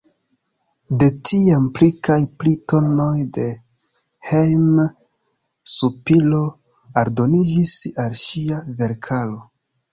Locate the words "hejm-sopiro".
4.31-6.43